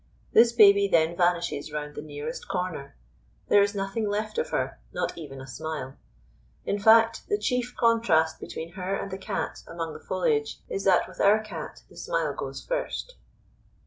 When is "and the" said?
8.95-9.19